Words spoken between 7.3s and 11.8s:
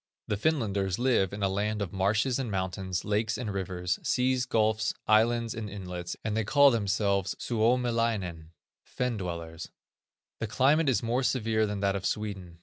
Suomilainen, Fen dwellers. The climate is more severe